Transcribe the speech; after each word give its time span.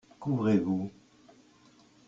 Qu'ouvrez-vous? 0.19 0.89